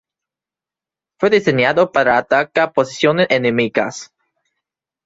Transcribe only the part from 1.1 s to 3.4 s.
Fue diseñado para atacar posiciones